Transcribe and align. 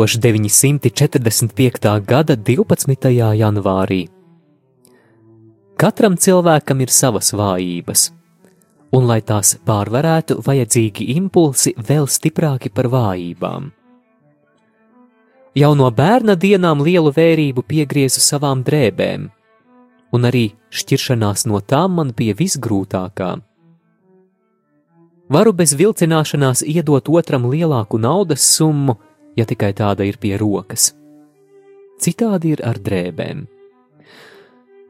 1945. 0.00 2.06
gada 2.06 2.36
12. 2.36 3.10
janvārī. 3.36 4.08
Katram 5.76 6.16
cilvēkam 6.16 6.80
ir 6.80 6.88
savas 6.88 7.34
vājības, 7.36 8.06
un, 8.96 9.04
lai 9.04 9.20
tās 9.20 9.58
pārvarētu, 9.66 10.38
vajadzīgi 10.46 11.04
impulsi 11.18 11.74
vēl 11.76 12.08
stiprāki 12.08 12.72
par 12.72 12.88
vājībām. 12.94 13.68
Jau 15.60 15.72
no 15.76 15.90
bērna 15.90 16.38
dienām 16.38 16.80
lielu 16.86 17.12
vērību 17.12 17.66
piegriezu 17.68 18.20
savām 18.24 18.64
drēbēm, 18.64 19.28
un 20.16 20.20
arī 20.24 20.46
šķiršanās 20.72 21.44
no 21.50 21.60
tām 21.60 22.00
man 22.00 22.16
bija 22.16 22.32
visgrūtākā. 22.40 23.34
Varu 25.30 25.52
bez 25.52 25.76
vilcināšanās 25.76 26.64
iedot 26.64 27.12
otram 27.12 27.44
lielāku 27.52 28.00
naudas 28.00 28.48
summu, 28.56 28.96
ja 29.36 29.46
tikai 29.46 29.72
tāda 29.76 30.06
ir 30.06 30.18
pie 30.20 30.36
rokas. 30.40 30.90
Citādi 32.00 32.54
ir 32.54 32.62
ar 32.64 32.80
drēbēm. 32.80 33.44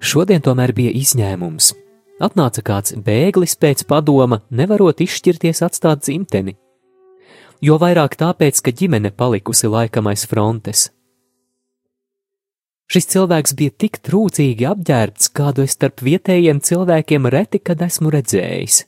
Šodien 0.00 0.40
tomēr 0.44 0.72
bija 0.76 0.92
izņēmums. 0.96 1.74
Atnāca 2.20 2.62
kāds 2.64 2.94
bēglis 3.00 3.56
pēc 3.60 3.86
padoma, 3.88 4.40
nevarot 4.52 5.00
izšķirties 5.00 5.62
atstāt 5.64 6.04
dzimteni. 6.04 6.56
Jo 7.60 7.76
vairāk 7.80 8.16
tāpēc, 8.20 8.60
ka 8.64 8.72
ģimene 8.72 9.12
palikusi 9.12 9.68
laikam 9.68 10.08
aiz 10.08 10.24
frontes. 10.28 10.88
Šis 12.90 13.06
cilvēks 13.12 13.54
bija 13.54 13.72
tik 13.78 14.00
trūcīgi 14.02 14.66
apģērbts, 14.66 15.30
kādu 15.36 15.62
es 15.62 15.76
starp 15.76 16.02
vietējiem 16.02 16.58
cilvēkiem 16.64 17.28
reti 17.30 17.60
kad 17.62 17.82
esmu 17.86 18.10
redzējis. 18.10 18.80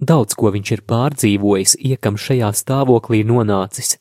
Daudz 0.00 0.36
ko 0.36 0.50
viņš 0.52 0.72
ir 0.72 0.82
pārdzīvojis, 0.84 1.78
iekam 1.80 2.18
šajā 2.20 2.50
stāvoklī 2.52 3.22
nonācis. 3.24 3.96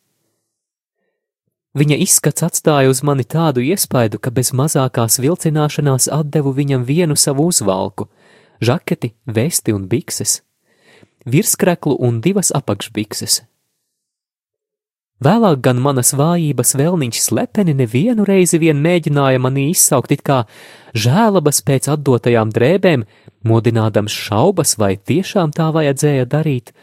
Viņa 1.75 1.97
izskats 2.03 2.43
atstāja 2.43 2.91
uz 2.91 3.01
mani 3.03 3.23
tādu 3.23 3.63
iespaidu, 3.63 4.19
ka 4.19 4.31
bez 4.31 4.51
mazākās 4.55 5.19
vilcināšanās 5.23 6.07
atdevu 6.11 6.53
viņam 6.55 6.83
vienu 6.87 7.15
savu 7.15 7.47
uzvalku- 7.51 8.07
žaketi, 8.67 9.13
vesti 9.25 9.73
un 9.73 9.87
bikses, 9.87 10.41
virskreklu 11.25 11.97
un 11.99 12.21
divas 12.21 12.51
apakšbikses. 12.51 13.41
Vēlāk 15.23 15.61
gan 15.63 15.77
manas 15.79 16.11
vājības 16.11 16.73
vēlniņš 16.75 17.19
slepeni 17.23 17.71
nevienu 17.73 18.25
reizi 18.27 18.59
vien 18.59 18.81
mēģināja 18.83 19.39
mani 19.39 19.69
izsaukt 19.71 20.11
it 20.11 20.25
kā 20.27 20.41
žēlabas 20.91 21.61
pēc 21.63 21.87
atdotajām 21.93 22.51
drēbēm, 22.51 23.05
modinādams 23.47 24.11
šaubas, 24.11 24.75
vai 24.77 24.97
tiešām 24.97 25.53
tā 25.55 25.69
vajadzēja 25.71 26.25
darīt, 26.27 26.73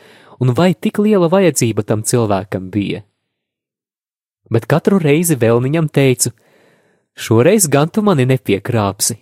un 0.41 0.55
vai 0.57 0.73
tik 0.73 1.03
liela 1.05 1.29
vajadzība 1.29 1.85
tam 1.85 2.03
cilvēkam 2.09 2.71
bija. 2.73 3.03
Bet 4.49 4.65
katru 4.65 4.97
reizi 4.99 5.37
vēlniņam 5.37 5.91
teicu: 5.93 6.33
Šoreiz 7.13 7.69
gan 7.69 7.93
tu 7.93 8.01
mani 8.01 8.25
nepiekrāpsi, 8.25 9.19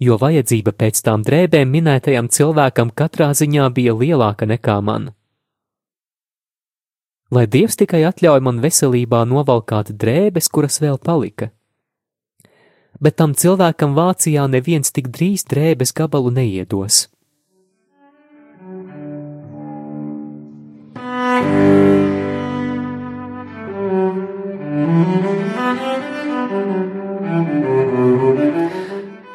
jo 0.00 0.16
vajadzība 0.16 0.72
pēc 0.72 1.02
tām 1.04 1.20
drēbēm 1.20 1.68
minētajam 1.68 2.32
cilvēkam 2.32 2.96
katrā 2.96 3.28
ziņā 3.36 3.68
bija 3.76 3.92
lielāka 3.92 4.48
nekā 4.48 4.80
man. 4.80 5.12
Lai 7.34 7.48
Dievs 7.50 7.74
tikai 7.80 8.04
atļauj 8.06 8.40
man 8.46 8.62
veselībā 8.62 9.24
novalkāt 9.26 9.90
drēbes, 9.98 10.46
kuras 10.54 10.78
vēl 10.84 11.00
palika 11.02 11.50
bet 13.00 13.18
tam 13.18 13.34
cilvēkam 13.34 13.94
Vācijā 13.96 14.46
neviens 14.50 14.92
tik 14.94 15.10
drīz 15.14 15.46
drēbes 15.50 15.94
gabalu 15.96 16.32
neiedos. 16.34 17.08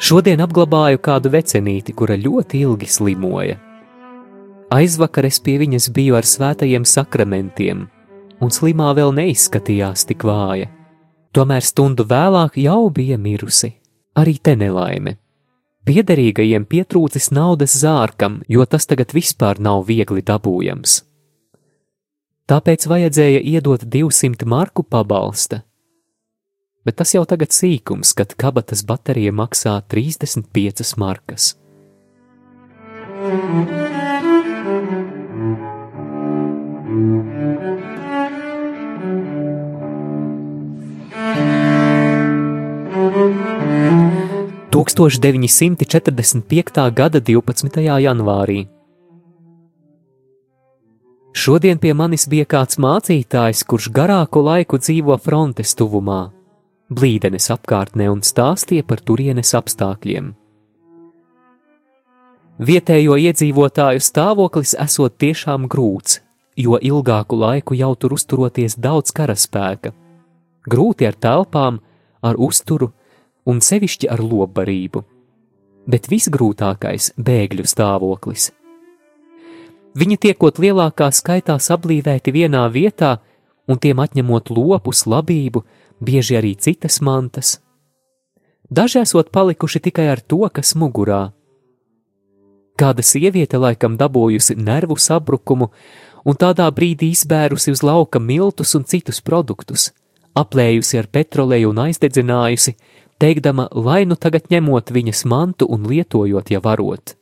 Šodien 0.09 0.41
apglabāju 0.41 1.01
kādu 1.05 1.29
vecenīti, 1.29 1.93
kura 1.93 2.15
ļoti 2.17 2.63
ilgi 2.65 2.87
slimoja. 2.89 3.59
Aizvakar 4.69 5.25
es 5.25 5.39
pie 5.41 5.55
viņas 5.57 5.87
biju 5.93 6.13
ar 6.19 6.27
svētajiem 6.29 6.83
sakramentiem, 6.85 7.87
un 8.37 8.51
slimā 8.53 8.91
vēl 8.93 9.15
neizskatījās 9.17 10.05
tik 10.05 10.25
vāja. 10.29 10.69
Tomēr 11.33 11.65
stundu 11.65 12.05
vēlāk 12.09 12.57
jau 12.61 12.89
bija 12.93 13.17
mirusi. 13.17 13.71
Arī 14.17 14.37
te 14.37 14.53
nelaime. 14.57 15.15
Piederīgajiem 15.89 16.67
pietrūcis 16.69 17.31
naudas 17.33 17.73
zārkam, 17.81 18.43
jo 18.45 18.65
tas 18.69 18.85
tagad 18.85 19.13
vispār 19.15 19.57
nav 19.57 19.87
viegli 19.87 20.21
dabūjams. 20.25 20.99
Tāpēc 22.49 22.85
vajadzēja 22.89 23.41
iedot 23.45 23.85
200 23.85 24.45
marku 24.49 24.85
pabalsta. 24.85 25.63
Bet 26.85 27.01
tas 27.01 27.13
jau 27.13 27.25
tagad 27.25 27.53
sīkums, 27.53 28.13
kad 28.17 28.37
kabatas 28.37 28.85
baterija 28.85 29.33
maksā 29.33 29.79
35 29.89 30.93
markas. 30.97 31.55
Thank 33.19 33.69
you. 33.71 33.88
1945. 44.99 46.91
gada 46.91 47.19
12. 47.19 47.79
janvārī. 48.03 48.67
Šodien 51.33 51.77
pie 51.79 51.93
manis 51.93 52.27
bija 52.27 52.45
kāds 52.45 52.75
mācītājs, 52.81 53.63
kurš 53.63 53.89
garāku 53.95 54.43
laiku 54.43 54.77
dzīvo 54.81 55.15
frontes 55.23 55.75
tuvumā, 55.79 56.31
blīdenes 56.91 57.47
apkārtnē 57.55 58.09
un 58.11 58.19
stāstīja 58.19 58.83
par 58.83 58.99
turienes 58.99 59.53
apstākļiem. 59.55 60.33
Vietējo 62.59 63.15
iedzīvotāju 63.15 64.03
stāvoklis 64.03 64.75
esot 64.83 65.15
tiešām 65.15 65.71
grūts, 65.71 66.19
jo 66.59 66.79
ilgāku 66.81 67.39
laiku 67.39 67.77
jau 67.79 67.93
tur 67.95 68.15
uzturoties 68.17 68.75
daudz 68.75 69.13
karaspēka. 69.15 69.93
Grūti 70.69 71.07
ar 71.07 71.15
telpām, 71.15 71.79
ar 72.21 72.35
uzturu, 72.35 72.91
un 73.47 73.61
sevišķi 73.63 74.09
ar 74.11 74.21
lobbarību, 74.21 75.03
bet 75.87 76.09
visgrūtākais- 76.11 77.13
bēgļu 77.27 77.65
stāvoklis. 77.65 78.51
Viņi 79.95 80.17
tiekot 80.17 80.59
lielākā 80.59 81.09
skaitā 81.11 81.55
sablīvēti 81.57 82.31
vienā 82.31 82.67
vietā 82.69 83.19
un 83.67 83.77
tiem 83.77 83.97
atņemot 83.97 84.49
lopus, 84.49 85.05
labību, 85.05 85.63
bieži 86.01 86.37
arī 86.37 86.55
citas 86.57 87.01
mantas. 87.01 87.59
Daži 88.69 89.01
esot 89.01 89.31
palikuši 89.31 89.79
tikai 89.79 90.07
ar 90.11 90.21
to, 90.21 90.47
kas 90.53 90.75
mugurā. 90.75 91.31
Kāda 92.79 93.03
sieviete 93.03 93.57
laikam 93.57 93.97
dabūjusi 93.97 94.55
nervu 94.55 94.95
sabrukumu 94.95 95.71
un 96.29 96.37
tādā 96.37 96.67
brīdī 96.75 97.09
izbērusi 97.15 97.73
uz 97.73 97.81
lauka 97.85 98.21
miltus 98.21 98.75
un 98.77 98.85
citus 98.85 99.21
produktus, 99.25 99.89
aplējusi 100.37 100.99
ar 101.01 101.07
petroleju 101.09 101.71
un 101.71 101.85
aizdedzinājusi, 101.87 102.75
teikdama, 103.19 103.69
lai 103.73 104.03
nu 104.09 104.15
tagad 104.15 104.51
ņemot 104.53 104.93
viņas 104.93 105.25
mantu 105.29 105.67
un 105.69 105.87
lietojot, 105.89 106.51
ja 106.53 106.61
varot. 106.63 107.15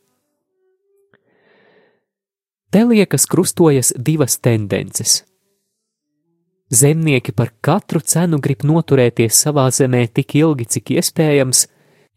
Te 2.68 2.84
liekas 2.84 3.24
krustojas 3.24 3.94
divas 3.96 4.36
tendences. 4.44 5.22
Zemnieki 6.68 7.32
par 7.32 7.54
katru 7.64 8.02
cenu 8.04 8.36
grib 8.44 8.60
noturēties 8.68 9.38
savā 9.40 9.70
zemē 9.72 10.02
tik 10.12 10.34
ilgi, 10.36 10.66
cik 10.74 10.92
iespējams, 10.98 11.62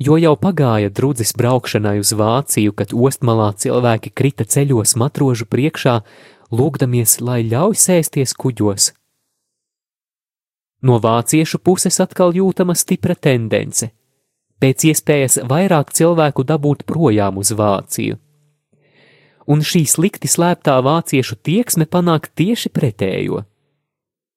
jo 0.03 0.17
jau 0.19 0.33
pagāja 0.35 0.91
drudzis 0.91 1.31
braukšanai 1.39 2.01
uz 2.01 2.11
Vāciju, 2.19 2.75
kad 2.75 2.91
ostmalā 2.91 3.53
cilvēki 3.63 4.11
krita 4.11 4.43
ceļos 4.43 4.97
matrožu 4.99 5.47
priekšā, 5.47 6.01
lūgdamies, 6.51 7.19
lai 7.21 7.41
ļauj 7.47 7.77
sēsties 7.79 8.35
kuģos. 8.35 8.91
No 10.81 10.97
vāciešu 11.01 11.61
puses 11.61 11.99
atkal 12.01 12.33
jūtama 12.33 12.75
stipra 12.75 13.15
tendence- 13.15 13.91
pēc 14.61 14.85
iespējas 14.91 15.37
vairāk 15.47 15.93
cilvēku 15.93 16.43
dabūt 16.43 16.83
projām 16.85 17.37
uz 17.37 17.51
Vāciju. 17.51 18.17
Un 19.47 19.59
šī 19.59 19.85
slikti 19.85 20.27
slēptā 20.27 20.81
vāciešu 20.81 21.35
tieksme 21.43 21.85
panāk 21.85 22.29
tieši 22.35 22.69
pretējo. 22.69 23.45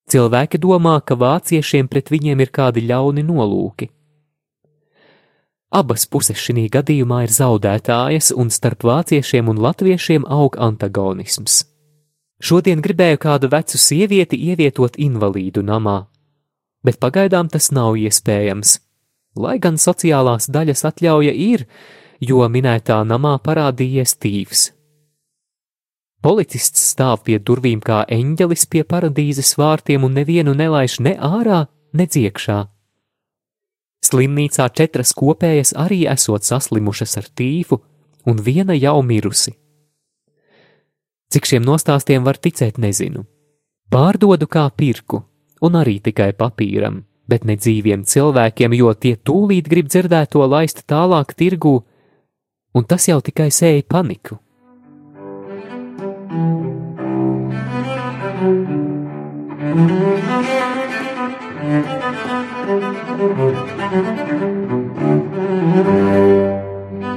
Cilvēki 0.09 0.59
domā, 0.59 1.01
ka 1.05 1.15
vāciešiem 1.15 1.89
pret 1.89 2.11
viņiem 2.11 2.41
ir 2.41 2.51
kādi 2.51 2.87
ļauni 2.89 3.25
nolūki. 3.25 3.89
Abas 5.73 6.07
puses 6.07 6.37
šī 6.37 6.69
gadījumā 6.71 7.25
ir 7.25 7.33
zaudētājas, 7.35 8.33
un 8.37 8.51
starp 8.51 8.83
vāciešiem 8.83 9.49
un 9.49 9.57
latviešiem 9.57 10.25
aug 10.25 10.57
antagonisms. 10.57 11.74
Šodien 12.45 12.83
gribēju 12.85 13.19
kādu 13.23 13.49
vecu 13.49 13.79
sievieti 13.81 14.37
ievietot 14.51 14.99
invalīdu 15.01 15.63
namā, 15.65 16.03
bet 16.85 16.99
pagaidām 17.01 17.49
tas 17.49 17.71
nav 17.73 17.97
iespējams. 17.97 18.77
Lai 19.41 19.57
gan 19.59 19.79
sociālās 19.81 20.51
daļas 20.53 20.85
atļauja 20.91 21.33
ir, 21.33 21.65
jo 22.21 22.45
minētā 22.45 23.01
namā 23.09 23.39
parādījies 23.47 24.19
tīvs. 24.21 24.67
Policists 26.25 26.85
stāv 26.93 27.25
pie 27.25 27.41
durvīm 27.41 27.81
kā 27.85 28.05
eņģelis 28.13 28.69
pie 28.73 28.85
paradīzes 28.93 29.57
vārtiem 29.61 30.05
un 30.05 30.15
nevienu 30.21 30.55
nelaiž 30.57 31.01
ne 31.01 31.17
ārā, 31.17 31.65
ne 31.93 32.07
iekšā. 32.09 32.61
Slimnīcā 34.05 34.69
četras 34.69 35.17
kopējas 35.17 35.73
arī 35.81 36.05
esot 36.13 36.45
saslimušas 36.45 37.17
ar 37.21 37.29
tīfu, 37.29 37.81
un 38.29 38.41
viena 38.41 38.77
jau 38.77 39.01
mirusi. 39.03 39.57
Cik 41.35 41.49
šiem 41.51 41.65
nostāstiem 41.67 42.23
var 42.23 42.39
ticēt, 42.39 42.77
nezinu. 42.79 43.25
Pārdodu 43.91 44.47
kā 44.47 44.69
pirku, 44.71 45.19
un 45.67 45.75
arī 45.81 45.97
tikai 45.99 46.29
papīram, 46.39 47.01
bet 47.27 47.43
ne 47.49 47.57
dzīviem 47.59 48.05
cilvēkiem, 48.07 48.77
jo 48.79 48.93
tie 48.95 49.17
tūlīt 49.19 49.67
grib 49.73 49.91
dzirdēt 49.91 50.31
to 50.37 50.47
laist 50.47 50.85
tālāk 50.87 51.35
tirgū, 51.35 51.75
un 52.79 52.87
tas 52.87 53.09
jau 53.11 53.19
tikai 53.19 53.51
sēja 53.51 53.83
paniku. 53.91 54.39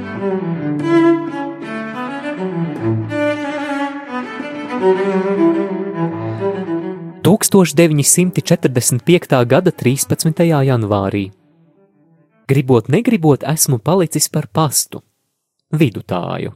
Tūkstoš 0.08 0.57
945. 7.22 9.46
gada 9.46 9.70
13. 9.70 10.64
janvārī. 10.64 11.30
Gribot, 12.48 12.88
negribot, 12.88 13.42
esmu 13.42 13.78
palicis 13.78 14.28
par 14.32 14.46
pastu, 14.52 15.02
vidutāju 15.72 16.52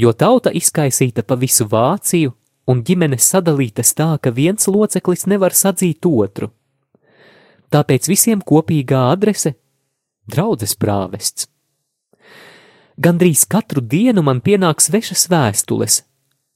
jo 0.00 0.12
tauta 0.16 0.52
izkaisīta 0.56 1.24
pa 1.26 1.36
visu 1.36 1.66
Vāciju 1.68 2.32
un 2.70 2.82
ģimenes 2.86 3.26
sadalītas 3.32 3.92
tā, 3.98 4.14
ka 4.22 4.32
viens 4.32 4.68
loceklis 4.70 5.26
nevar 5.30 5.56
sadzīt 5.56 6.06
otru. 6.06 6.50
Tāpēc 7.70 8.08
visiem 8.10 8.42
kopīgā 8.42 9.10
adrese- 9.12 9.54
draudzes 10.32 10.76
prāvests. 10.76 11.48
Gandrīz 13.00 13.46
katru 13.48 13.80
dienu 13.80 14.22
man 14.22 14.40
pienāk 14.40 14.80
svešas 14.80 15.28
vēstules, 15.28 16.02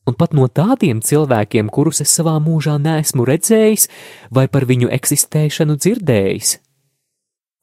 un 0.04 0.18
pat 0.18 0.36
no 0.36 0.48
tādiem 0.48 1.00
cilvēkiem, 1.04 1.70
kurus 1.72 2.02
es 2.04 2.12
savā 2.12 2.36
mūžā 2.42 2.76
neesmu 2.82 3.24
redzējis 3.28 3.88
vai 4.30 4.46
par 4.48 4.68
viņu 4.68 4.92
eksistēšanu 4.98 5.78
dzirdējis. 5.80 6.58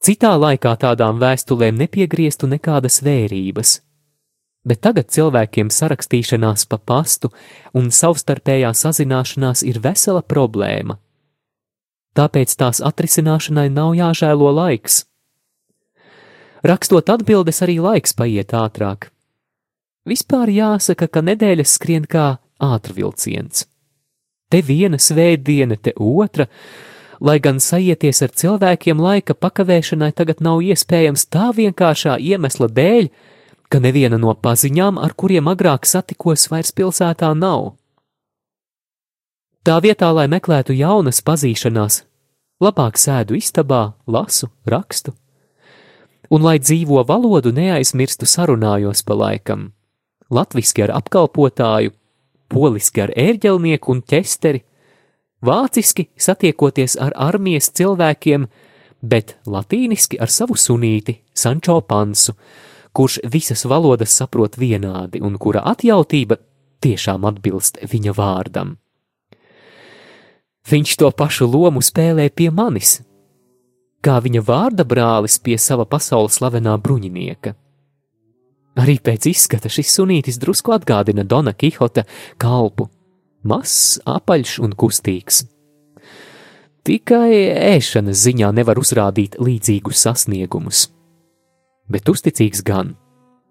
Citā 0.02 0.34
laikā 0.34 0.74
tādām 0.82 1.22
vēstulēm 1.22 1.78
nepiegrieztu 1.78 2.50
nekādas 2.50 3.02
vērības 3.06 3.78
bet 4.64 4.82
tagad 4.82 5.10
cilvēkiem 5.10 5.70
sarakstīšanās 5.74 6.66
pa 6.70 6.78
pastu 6.78 7.32
un 7.78 7.90
savstarpējā 7.94 8.72
sazināšanās 8.78 9.64
ir 9.66 9.80
vesela 9.82 10.22
problēma. 10.22 10.98
Tāpēc 12.16 12.54
tās 12.60 12.82
atrisināšanai 12.84 13.68
nav 13.72 13.94
jāžēlo 13.96 14.52
laiks. 14.52 15.04
Rakstot 16.62 17.08
atbildes, 17.10 17.62
arī 17.64 17.80
laiks 17.82 18.14
paiet 18.14 18.52
ātrāk. 18.54 19.10
Vispār 20.08 20.50
jāsaka, 20.50 21.06
ka 21.06 21.22
nedēļas 21.22 21.76
skrien 21.76 22.08
kā 22.10 22.38
ātrvilciens. 22.58 23.68
Te 24.50 24.60
viena 24.66 24.98
svētdiena, 24.98 25.76
te 25.78 25.92
otra, 25.96 26.48
lai 27.22 27.38
gan 27.40 27.60
sajieties 27.62 28.22
ar 28.26 28.32
cilvēkiem 28.34 28.98
laika 29.00 29.36
pakavēšanai 29.38 30.10
tagad 30.18 30.42
nav 30.42 30.60
iespējams 30.66 31.28
tā 31.30 31.52
vienkāršā 31.54 32.16
iemesla 32.18 32.66
dēļ, 32.68 33.08
ka 33.70 33.80
neviena 33.80 34.18
no 34.18 34.34
paziņām, 34.34 34.98
ar 34.98 35.14
kuriem 35.14 35.48
agrāk 35.48 35.86
satikos, 35.88 36.48
vairs 36.50 36.74
pilsētā 36.76 37.30
nav. 37.38 37.76
Tā 39.62 39.78
vietā, 39.80 40.10
lai 40.10 40.26
meklētu 40.26 40.74
jaunas 40.74 41.22
pazīšanās, 41.22 42.00
labāk 42.60 42.98
sēdu 42.98 43.38
istabā, 43.38 43.94
lasu, 44.10 44.50
rakstu, 44.66 45.14
un 46.28 46.42
lai 46.42 46.58
dzīvo 46.58 47.04
valodu 47.06 47.54
neaizmirstu 47.54 48.26
sarunājos 48.26 49.04
pa 49.06 49.14
laikam, 49.14 49.70
latviski 50.32 50.86
ar 50.86 50.94
apkalpotāju, 50.96 51.92
poliski 52.52 53.04
ar 53.04 53.12
ērģelnieku 53.16 53.92
un 53.92 54.02
ķesteri, 54.08 54.62
vāciski 55.44 56.08
satiekoties 56.16 56.96
ar 57.00 57.14
armijas 57.16 57.70
cilvēkiem, 57.76 58.46
bet 59.02 59.36
latīniski 59.46 60.20
ar 60.22 60.30
savu 60.30 60.56
sunīti, 60.56 61.18
Sančo 61.34 61.80
Pansu, 61.86 62.36
kurš 62.92 63.20
visas 63.32 63.64
valodas 63.64 64.14
saprot 64.16 64.58
vienādi 64.60 65.22
un 65.24 65.38
kura 65.40 65.64
atjautība 65.72 66.38
tiešām 66.82 67.24
atbilst 67.28 67.80
viņa 67.88 68.14
vārdam. 68.16 68.76
Viņš 70.70 70.94
to 71.00 71.08
pašu 71.10 71.48
lomu 71.50 71.82
spēlē 71.82 72.28
pie 72.30 72.50
manis, 72.54 73.00
kā 74.02 74.20
viņa 74.22 74.44
vārda 74.46 74.86
brālis 74.86 75.40
pie 75.42 75.56
sava 75.58 75.86
pasaules 75.86 76.38
slavenā 76.38 76.76
bruņinieka. 76.78 77.56
Arī 78.76 78.96
pēc 79.04 79.28
izskata 79.28 79.68
šis 79.68 79.92
sunītis 79.98 80.40
drusku 80.40 80.72
atgādina 80.72 81.24
Dona 81.24 81.52
Kihota 81.52 82.04
kalpu- 82.38 82.88
mazs, 83.50 84.00
apaļš 84.06 84.58
un 84.62 84.72
kustīgs. 84.72 85.44
Tikai 86.84 87.52
ēšanas 87.76 88.18
ziņā 88.26 88.52
nevar 88.54 88.76
uzrādīt 88.76 89.36
līdzīgus 89.38 90.02
sasniegumus 90.02 90.88
bet 91.92 92.08
uzticīgs 92.08 92.62
gan, 92.66 92.94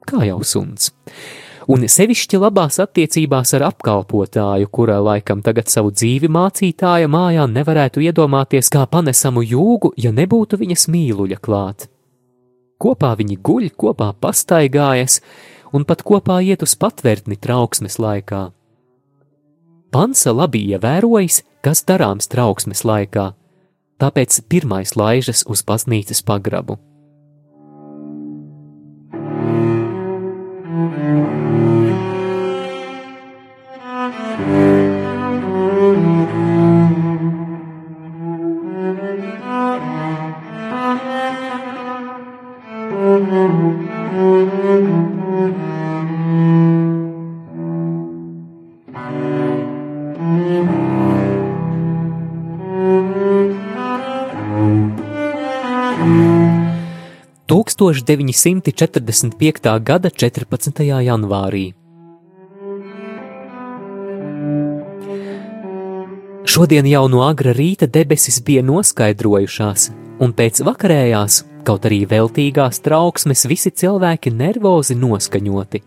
kā 0.07 0.25
jau 0.27 0.41
suns. 0.45 0.91
Un 1.71 1.85
sevišķi 1.85 2.39
labās 2.41 2.79
attiecībās 2.81 3.53
ar 3.55 3.67
apkalpotāju, 3.69 4.67
kura 4.73 4.97
laikam 5.03 5.43
tagad 5.45 5.69
savu 5.71 5.93
dzīvi 5.93 6.27
mācītāja 6.31 7.09
mājā 7.11 7.45
nevarētu 7.47 8.01
iedomāties 8.07 8.71
kā 8.73 8.87
panesamu 8.89 9.45
jūgu, 9.45 9.93
ja 10.01 10.11
nebūtu 10.15 10.59
viņas 10.59 10.87
mīluļa 10.91 11.39
klāt. 11.39 11.87
Kopā 12.81 13.13
viņi 13.19 13.37
guļ, 13.45 13.69
kopā 13.77 14.09
pastaigājas 14.17 15.19
un 15.75 15.85
pat 15.85 16.01
kopā 16.07 16.39
iet 16.41 16.65
uz 16.65 16.73
patvērtni 16.75 17.37
trauksmes 17.37 17.99
laikā. 18.01 18.47
Pansa 19.91 20.33
labi 20.33 20.63
ievērojis, 20.71 21.41
kas 21.61 21.83
darāms 21.85 22.31
trauksmes 22.31 22.85
laikā, 22.87 23.31
tāpēc 24.01 24.39
pirmais 24.49 24.95
laižas 24.97 25.43
uz 25.51 25.61
baznīcas 25.67 26.23
pagrabu. 26.25 26.79
1945. 57.91 59.79
gada 59.83 60.09
14. 60.09 60.83
janvārī. 61.03 61.73
Šodien 66.47 66.87
jau 66.87 67.03
no 67.11 67.21
agra 67.27 67.53
rīta 67.53 67.87
debesis 67.87 68.39
bija 68.43 68.63
noskaidrojušās, 68.63 69.89
un 70.23 70.33
pēc 70.35 70.63
vakarējās, 70.67 71.41
kaut 71.67 71.85
arī 71.87 72.05
veltīgās 72.07 72.81
trauksmes, 72.83 73.45
visi 73.51 73.71
cilvēki 73.71 74.33
nervozi 74.35 74.95
noskaņoti. 74.95 75.83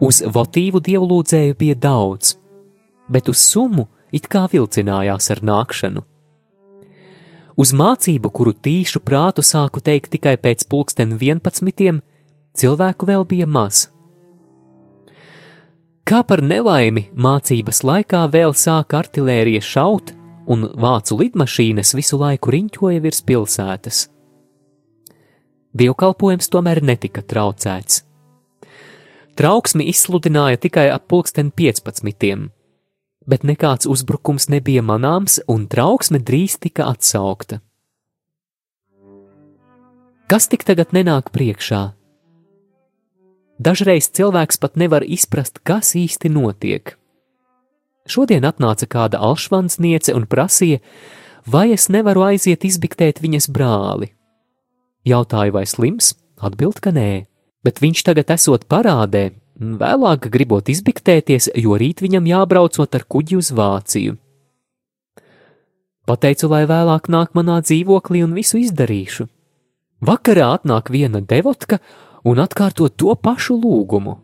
Uz 0.00 0.22
votīvu 0.36 0.80
dievlūdzēju 0.80 1.56
bija 1.60 1.76
daudz, 1.76 2.36
bet 3.08 3.28
uz 3.28 3.40
summu 3.40 3.88
it 4.12 4.28
kā 4.28 4.46
vilcinājās 4.52 5.32
ar 5.34 5.44
nākšanu. 5.44 6.09
Uz 7.60 7.74
mācību, 7.76 8.30
kuru 8.32 8.54
tīšu 8.56 9.02
prātu 9.04 9.42
sāku 9.44 9.82
teikt 9.84 10.14
tikai 10.14 10.36
pēc 10.40 10.64
pulksten 10.70 11.16
vienpadsmitiem, 11.20 11.98
cilvēku 12.56 13.08
vēl 13.10 13.26
bija 13.28 13.48
maz. 13.48 13.88
Kā 16.08 16.22
par 16.26 16.40
nelaimi 16.40 17.10
mācības 17.12 17.82
laikā 17.84 18.22
vēl 18.32 18.54
sāka 18.56 19.02
artilērija 19.02 19.60
šaut, 19.62 20.14
un 20.50 20.64
vācu 20.72 21.18
lidmašīnas 21.20 21.92
visu 21.98 22.18
laiku 22.18 22.54
riņķoja 22.54 23.02
virs 23.04 23.20
pilsētas. 23.28 24.00
Dievkalpojums 25.76 26.48
tomēr 26.50 26.80
netika 26.82 27.22
traucēts. 27.22 28.00
Trauksmi 29.38 29.86
izsludināja 29.92 30.58
tikai 30.64 30.88
ap 30.90 31.06
pulksten 31.12 31.52
15, 31.54 32.48
bet 33.26 33.44
nekāds 33.44 33.88
uzbrukums 33.90 34.48
nebija 34.48 34.82
manāms, 34.82 35.40
un 35.48 35.66
trauksme 35.68 36.20
drīz 36.20 36.58
tika 36.60 36.88
atsaukta. 36.90 37.60
Kas 40.30 40.46
tik 40.46 40.62
tagad 40.62 40.94
nenāk 40.94 41.32
priekšā? 41.34 41.90
Dažreiz 43.60 44.06
cilvēks 44.16 44.60
pat 44.62 44.78
nevar 44.80 45.04
izprast, 45.04 45.58
kas 45.66 45.92
īsti 45.98 46.30
notiek. 46.32 46.94
Šodien 48.08 48.46
atnāca 48.48 48.86
kāda 48.88 49.20
alšvansniece 49.20 50.14
un 50.16 50.24
prasīja, 50.30 50.80
vai 51.46 51.70
es 51.74 51.90
nevaru 51.92 52.24
aiziet 52.30 52.64
izbiktēt 52.64 53.20
viņas 53.20 53.50
brāli. 53.52 54.14
Jautāju, 55.04 55.52
vai 55.58 55.66
slims, 55.68 56.14
atbild, 56.40 56.80
ka 56.80 56.94
nē, 56.94 57.26
bet 57.66 57.82
viņš 57.82 58.04
tagad 58.08 58.32
esot 58.32 58.64
parādē, 58.70 59.30
vēlāk 59.60 60.28
gribot 60.32 60.68
izbiktēties, 60.72 61.50
jo 61.60 61.76
rīt 61.76 62.00
viņam 62.00 62.28
jābraucot 62.30 62.94
ar 62.96 63.04
kuģi 63.04 63.36
uz 63.40 63.50
Vāciju. 63.52 64.16
Pateicu, 66.08 66.48
lai 66.50 66.64
vēlāk 66.66 67.10
nāk 67.12 67.36
manā 67.38 67.60
dzīvoklī 67.62 68.24
un 68.24 68.32
visu 68.34 68.58
izdarīšu. 68.58 69.28
Vakarā 70.00 70.54
atnāk 70.56 70.88
viena 70.90 71.20
devotka 71.20 71.78
un 72.24 72.40
atkārto 72.40 72.88
to 72.88 73.14
pašu 73.14 73.58
lūgumu. 73.60 74.16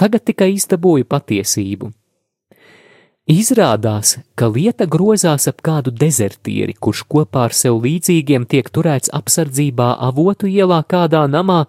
Tagad 0.00 0.24
tikai 0.28 0.52
izdabūju 0.54 1.08
patiesību. 1.08 1.90
Izrādās, 3.30 4.16
ka 4.34 4.48
lieta 4.50 4.86
grozās 4.90 5.46
ap 5.48 5.60
kādu 5.62 5.92
dezertieri, 5.94 6.74
kurš 6.74 7.04
kopā 7.06 7.44
ar 7.48 7.54
sev 7.54 7.78
līdzīgiem 7.84 8.46
tiek 8.48 8.70
turēts 8.72 9.12
apsardzībā 9.14 9.92
avotu 10.08 10.48
ielā 10.50 10.80
kādā 10.88 11.26
namā, 11.30 11.66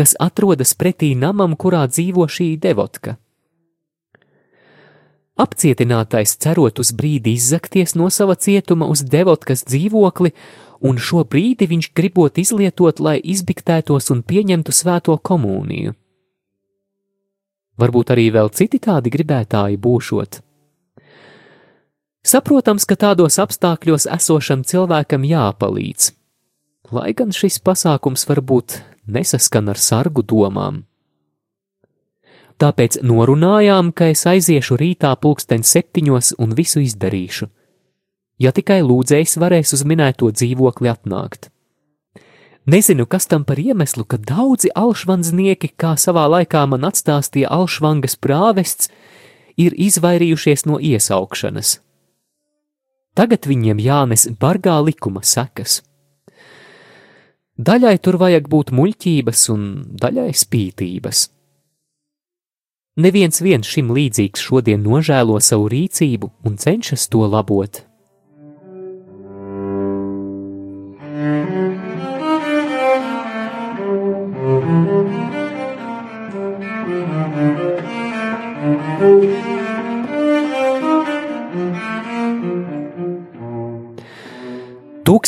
kas 0.00 0.14
atrodas 0.16 0.72
pretī 0.72 1.10
namam, 1.12 1.52
kurā 1.60 1.82
dzīvo 1.84 2.24
šī 2.24 2.54
devotka. 2.56 3.18
Apcietinātais 5.40 6.38
cerot 6.40 6.80
uz 6.80 6.94
brīdi 6.96 7.34
izzakties 7.36 7.92
no 8.00 8.08
sava 8.08 8.36
cietuma 8.40 8.88
uz 8.88 9.02
devotkas 9.04 9.66
dzīvokli, 9.68 10.32
un 10.88 10.96
šo 10.96 11.26
brīdi 11.28 11.68
viņš 11.68 11.90
gribot 11.96 12.40
izlietot, 12.40 13.00
lai 13.00 13.18
izbiktētos 13.20 14.08
un 14.14 14.22
pieņemtu 14.24 14.72
svēto 14.72 15.16
komuniju. 15.30 15.92
Varbūt 17.80 18.12
arī 18.16 18.30
vēl 18.32 18.48
citi 18.56 18.80
tādi 18.80 19.12
gribētāji 19.12 19.80
būšot. 19.80 20.40
Saprotams, 22.24 22.84
ka 22.88 22.96
tādos 23.00 23.36
apstākļos 23.40 24.08
esošam 24.16 24.64
cilvēkam 24.64 25.28
jāpalīdz, 25.28 26.12
lai 26.92 27.12
gan 27.16 27.36
šis 27.36 27.60
pasākums 27.64 28.26
varbūt 28.28 28.80
nesaskan 29.12 29.70
ar 29.72 29.78
sargu 29.80 30.22
domām. 30.22 30.84
Tāpēc 32.60 33.00
norunājām, 33.06 33.92
ka 33.96 34.10
es 34.12 34.26
aiziešu 34.28 34.76
rītā 34.80 35.14
pulksten 35.20 35.64
septiņos 35.64 36.34
un 36.38 36.52
visu 36.56 36.82
izdarīšu, 36.84 37.48
ja 38.40 38.52
tikai 38.52 38.82
lūdzējs 38.84 39.38
varēs 39.40 39.72
uz 39.76 39.84
minēto 39.88 40.28
dzīvokli 40.28 40.92
atnākt. 40.92 41.48
Nezinu, 42.70 43.06
kas 43.08 43.26
tam 43.26 43.46
par 43.48 43.58
iemeslu, 43.58 44.04
ka 44.04 44.20
daudzi 44.20 44.68
alšvandznieki, 44.76 45.72
kā 45.80 45.94
savā 45.96 46.26
laikā 46.28 46.66
man 46.68 46.84
atstāstīja 46.84 47.48
alšvangas 47.48 48.20
prāvests, 48.20 48.92
ir 49.56 49.72
izvairījušies 49.88 50.68
no 50.68 50.76
iesaukšanas 50.76 51.78
Tagad 53.18 53.44
viņiem 53.50 53.80
jānes 53.82 54.28
bargā 54.38 54.76
likuma 54.86 55.20
sekas. 55.26 55.80
Daļai 57.60 57.98
tur 58.00 58.16
vajag 58.16 58.46
būt 58.48 58.70
muļķības 58.72 59.40
un 59.52 59.64
daļai 60.00 60.30
spītības. 60.32 61.26
Neviens 63.00 63.42
viens 63.44 63.68
šim 63.68 63.92
līdzīgs 63.96 64.40
šodien 64.46 64.80
nožēlo 64.80 65.36
savu 65.44 65.68
rīcību 65.72 66.30
un 66.48 66.56
cenšas 66.56 67.04
to 67.12 67.26
labot. 67.28 67.82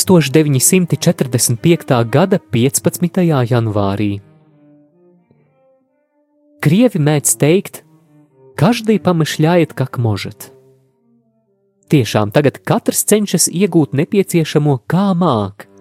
1945. 0.03 2.09
gada 2.09 2.39
15. 2.51 3.47
janvārī. 3.47 4.19
Krievi 6.59 6.99
mēdz 6.99 7.37
teikt, 7.39 7.87
každī 8.59 8.99
pamešļājiet, 8.99 9.71
kā 9.71 9.87
možat. 9.97 10.51
Tiešām 11.87 12.35
tagad 12.35 12.59
katrs 12.67 13.07
cenšas 13.07 13.47
iegūt 13.47 13.95
nepieciešamo 13.95 14.83
kā 14.91 15.15
māk, 15.15 15.71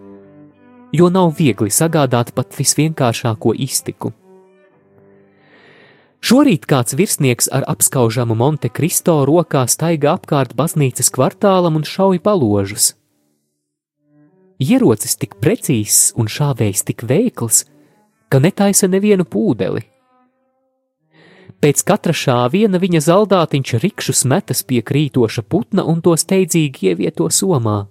jo 0.94 1.10
nav 1.10 1.34
viegli 1.38 1.70
sagādāt 1.70 2.30
pat 2.34 2.54
visvienkāršāko 2.54 3.54
iztiku. 3.58 4.12
Šorīt 6.22 6.70
kāds 6.70 6.94
virsnieks 6.94 7.50
ar 7.50 7.66
apskaužamu 7.66 8.38
Monte 8.38 8.70
Cristo 8.70 9.26
rokā 9.26 9.66
staigā 9.66 10.14
apkārt 10.14 10.54
baznīcas 10.54 11.10
kvartālam 11.10 11.74
un 11.80 11.82
šauj 11.82 12.22
paložus 12.22 13.01
ierocis 14.60 15.16
tik 15.16 15.38
precīzs 15.40 16.12
un 16.18 16.28
šāvējs 16.28 16.84
tik 16.88 17.04
veikls, 17.08 17.64
ka 18.32 18.40
netaisa 18.40 18.88
nevienu 18.88 19.24
pūdeli. 19.28 19.84
Pēc 21.62 21.84
katra 21.86 22.14
šāviena 22.16 22.80
viņa 22.82 23.00
zaldātiņš 23.06 23.74
rikšus 23.84 24.24
metas 24.26 24.64
pie 24.66 24.80
krītoša 24.82 25.44
putna 25.46 25.84
un 25.86 26.00
to 26.02 26.16
steidzīgi 26.18 26.90
ievieto 26.90 27.28
somā. 27.30 27.84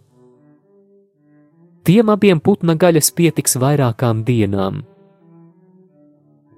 Tiem 1.87 2.11
abiem 2.13 2.41
putna 2.43 2.75
gaļas 2.75 3.13
pietiks 3.15 3.55
vairākām 3.61 4.25
dienām. 4.27 4.83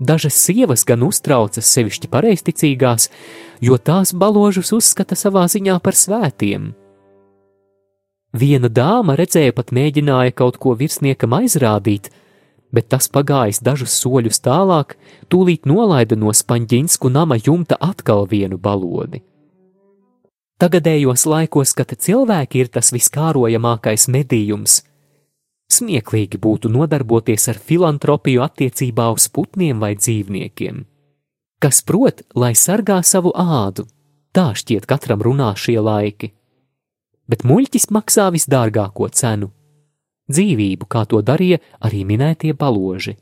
Dažas 0.03 0.35
sievas 0.35 0.83
gan 0.83 1.05
uztraucas 1.05 1.69
sevišķi 1.69 2.09
pareizticīgās, 2.11 3.11
jo 3.61 3.77
tās 3.77 4.11
baložus 4.11 4.73
uzskata 4.75 5.15
savā 5.15 5.45
ziņā 5.47 5.77
par 5.85 5.95
svētiem 5.95 6.73
Viena 8.33 8.65
dāma 8.65 9.13
redzēja, 9.13 9.53
pat 9.53 9.69
mēģināja 9.69 10.33
kaut 10.33 10.57
ko 10.57 10.73
virsniekam 10.77 11.35
aizrādīt, 11.37 12.09
bet 12.73 12.87
tas 12.89 13.05
pagājis 13.13 13.61
dažus 13.61 13.93
soļus 14.01 14.41
tālāk, 14.41 14.95
tūlīt 15.29 15.69
nolaida 15.69 16.17
no 16.17 16.33
spaņģinsku 16.33 17.13
nama 17.13 17.37
jumta 17.37 17.77
atkal 17.77 18.25
vienu 18.25 18.57
balodi. 18.57 19.21
Tagadējos 20.57 21.27
laikos, 21.29 21.75
kad 21.77 21.93
cilvēki 21.93 22.65
ir 22.65 22.73
tas 22.73 22.89
viskārojamākais 22.95 24.07
medījums, 24.09 24.81
smieklīgi 25.69 26.41
būtu 26.41 26.73
nodarboties 26.73 27.49
ar 27.53 27.61
filantropiju 27.61 28.41
attiecībā 28.45 29.11
uz 29.13 29.29
putniem 29.29 29.77
vai 29.77 29.93
dzīvniekiem. 29.93 30.85
Kas 31.61 31.85
prot, 31.85 32.25
lai 32.33 32.55
sargā 32.57 33.03
savu 33.05 33.29
ādu, 33.37 33.85
tā 34.33 34.55
šķiet 34.57 34.89
katram 34.89 35.21
runā 35.21 35.53
šie 35.53 35.77
laiki 35.77 36.33
bet 37.27 37.43
muļķis 37.47 37.89
maksā 37.91 38.29
visdārgāko 38.35 39.09
cenu- 39.11 39.51
dzīvību, 40.33 40.87
kā 40.87 41.05
to 41.07 41.21
darīja 41.21 41.59
arī 41.81 42.03
minētie 42.05 42.53
baloži. 42.53 43.17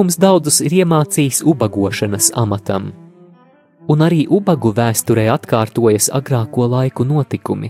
Laukums 0.00 0.16
daudzus 0.16 0.62
ir 0.64 0.72
iemācījis 0.80 1.44
ubagošanas 1.44 2.32
amatam, 2.32 2.96
un 3.84 4.00
arī 4.00 4.24
ubagu 4.32 4.72
vēsturē 4.72 5.28
atkārtojas 5.28 6.08
agrāko 6.08 6.64
laiku 6.72 7.04
notikumi. 7.04 7.68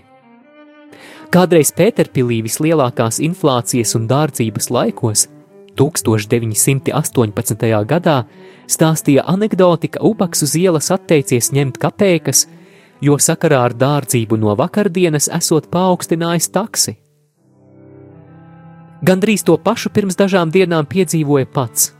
Kādreiz 1.35 1.75
Pēterpilī 1.75 2.39
vislielākās 2.47 3.19
inflācijas 3.19 3.99
un 3.99 4.07
dārdzības 4.07 4.71
laikos, 4.71 5.27
1918. 5.75 6.95
gadā, 7.91 8.23
stāstīja 8.71 9.27
anekdoti, 9.27 9.89
ka 9.89 9.99
ubaks 9.99 10.43
uz 10.47 10.55
ielas 10.55 10.91
atteicies 10.95 11.51
ņemt 11.51 11.83
kapeikas, 11.83 12.47
jo 13.03 13.19
sakarā 13.19 13.67
ar 13.67 13.75
dārdzību 13.75 14.39
no 14.39 14.55
vakardienas 14.55 15.27
esot 15.35 15.67
paaugstinājis 15.67 16.49
taksi. 16.55 16.95
Gandrīz 19.03 19.43
to 19.43 19.59
pašu 19.59 19.91
pirms 19.91 20.15
dažām 20.15 20.55
dienām 20.55 20.87
piedzīvoja 20.87 21.51
pats. 21.51 21.99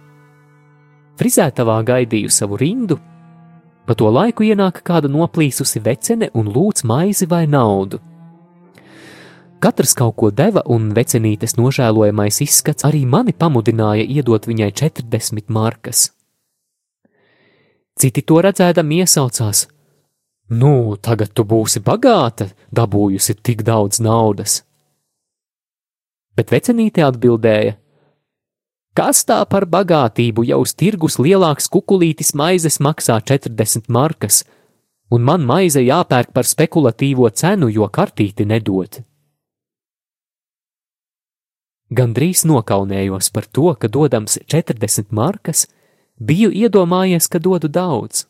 Frizētavā 1.21 1.83
gaidīju 1.85 2.31
savu 2.33 2.57
rindu, 2.57 2.97
pa 3.85 3.93
to 3.93 4.09
laiku 4.09 4.47
ienāk 4.47 4.79
kāda 4.87 5.11
noplīsusi 5.13 5.83
vecene 5.85 6.31
un 6.33 6.49
lūdz 6.49 6.87
maizi 6.89 7.29
vai 7.29 7.43
naudu. 7.45 8.01
Katrs 9.61 9.93
kaut 9.93 10.15
ko 10.17 10.31
deva, 10.33 10.63
un 10.73 10.87
vecenītes 10.97 11.59
nožēlojamais 11.59 12.41
izskats 12.41 12.87
arī 12.89 13.03
mani 13.05 13.35
pamudināja 13.37 14.07
iedot 14.09 14.49
viņai 14.49 14.71
40 14.81 15.53
markas. 15.53 16.07
Citi 18.01 18.25
to 18.25 18.41
redzēdami 18.41 19.03
iesaucās: 19.05 19.67
Nu, 20.57 20.97
tagad 20.97 21.35
tu 21.37 21.45
būsi 21.45 21.85
bagāta, 21.85 22.49
dabūjusi 22.73 23.37
tik 23.45 23.61
daudz 23.69 24.01
naudas! 24.01 24.63
Bet 26.33 26.49
vecenīte 26.57 27.05
atbildēja: 27.05 27.77
Kas 28.91 29.23
tā 29.23 29.39
par 29.47 29.69
bagātību, 29.71 30.43
ja 30.49 30.57
uz 30.59 30.73
tirgus 30.75 31.21
lielāks 31.23 31.71
kukulītis 31.71 32.33
maizes 32.35 32.81
maksā 32.83 33.21
40 33.23 33.87
markas, 33.87 34.43
un 35.15 35.23
man 35.23 35.47
maize 35.47 35.83
jāpērk 35.83 36.33
par 36.35 36.49
spekulatīvo 36.49 37.31
cenu, 37.31 37.69
jo 37.71 37.87
kartīti 37.87 38.47
nedod? 38.51 38.99
Gandrīz 41.91 42.43
nokaunējos 42.47 43.31
par 43.35 43.47
to, 43.47 43.71
ka 43.79 43.87
dodams 43.87 44.39
40 44.51 45.15
markas, 45.15 45.69
biju 46.19 46.51
iedomājies, 46.51 47.31
ka 47.31 47.39
dodu 47.39 47.71
daudz. 47.71 48.27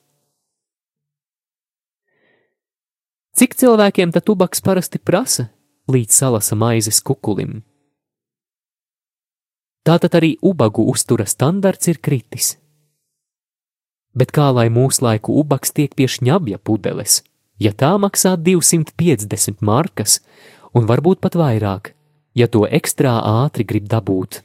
Cik 3.36 3.56
cilvēkiem 3.56 4.12
tad 4.12 4.28
tubaks 4.28 4.60
parasti 4.60 5.00
prasa, 5.00 5.48
līdz 5.88 6.12
salasa 6.12 6.56
maizes 6.56 7.00
kukulim? 7.00 7.62
Tātad 9.90 10.14
arī 10.14 10.36
ubagu 10.46 10.84
uztura 10.86 11.24
standarts 11.26 11.88
ir 11.90 11.96
kritis. 11.98 12.52
Bet 14.14 14.30
kā 14.30 14.44
lai 14.54 14.68
laiku 15.02 15.34
ubaks 15.40 15.74
tiek 15.74 15.96
pie 15.98 16.06
šņabja 16.06 16.60
pudeles, 16.62 17.24
ja 17.58 17.72
tā 17.74 17.96
maksā 17.98 18.36
250 18.38 19.58
markas, 19.66 20.20
un 20.74 20.86
varbūt 20.86 21.18
pat 21.18 21.34
vairāk, 21.34 21.90
ja 22.38 22.46
to 22.46 22.62
ekstrā 22.70 23.18
ātri 23.18 23.66
grib 23.66 23.90
dabūt? 23.90 24.44